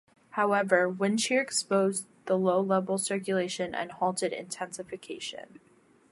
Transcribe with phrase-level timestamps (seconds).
[0.31, 5.59] However, wind shear exposed the low-level circulation and halted intensification.